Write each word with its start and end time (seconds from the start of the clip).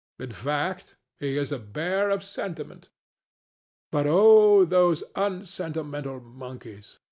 In 0.17 0.31
fact, 0.31 0.95
he 1.19 1.37
is 1.37 1.51
a 1.51 1.59
bear 1.59 2.09
of 2.09 2.23
sentiment. 2.23 2.89
But 3.91 4.07
oh 4.09 4.65
those 4.65 5.03
unsentimental 5.15 6.19
monkeys! 6.21 6.97